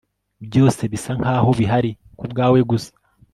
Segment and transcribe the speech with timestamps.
[0.45, 2.91] byose bisa nkaho bihari kubwawe gusa